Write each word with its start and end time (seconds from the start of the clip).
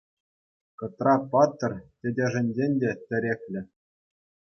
Кӑтра-паттӑр 0.79 1.73
тетӗшӗнчен 1.99 2.71
те 2.79 2.91
тӗреклӗ. 3.07 3.61